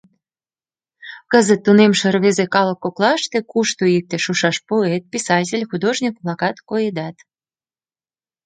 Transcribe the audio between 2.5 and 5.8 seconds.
калык коклаште кушто икте шушаш поэт, писатель,